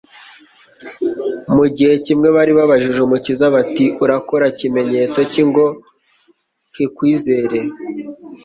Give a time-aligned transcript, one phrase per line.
[1.55, 5.65] Mu gihe kimwe bari babajije Umukiza bati: «Urakora kimenyetso ki ngo
[6.73, 7.59] hlkwizere?»